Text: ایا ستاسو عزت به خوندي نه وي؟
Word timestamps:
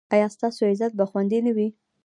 ایا 0.13 0.27
ستاسو 0.35 0.61
عزت 0.71 0.91
به 0.99 1.05
خوندي 1.09 1.39
نه 1.45 1.51
وي؟ 1.55 1.67